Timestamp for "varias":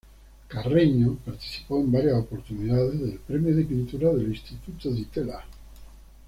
1.91-2.15